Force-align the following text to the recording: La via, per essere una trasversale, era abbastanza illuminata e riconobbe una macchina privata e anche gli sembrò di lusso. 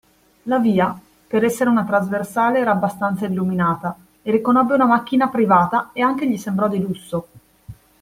La 0.45 0.57
via, 0.57 0.99
per 1.27 1.43
essere 1.45 1.69
una 1.69 1.85
trasversale, 1.85 2.57
era 2.57 2.71
abbastanza 2.71 3.27
illuminata 3.27 3.95
e 4.23 4.31
riconobbe 4.31 4.73
una 4.73 4.87
macchina 4.87 5.29
privata 5.29 5.91
e 5.93 6.01
anche 6.01 6.27
gli 6.27 6.37
sembrò 6.37 6.67
di 6.67 6.81
lusso. 6.81 7.27